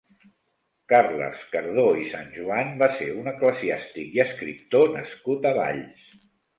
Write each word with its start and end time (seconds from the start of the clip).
Carles 0.93 1.43
Cardó 1.51 1.83
i 2.05 2.09
Sanjoan 2.15 2.73
va 2.81 2.89
ser 2.97 3.11
un 3.21 3.31
eclesiàstic 3.35 4.13
i 4.21 4.27
escriptor 4.29 4.95
nascut 4.99 5.51
a 5.51 5.57
Valls. 5.65 6.15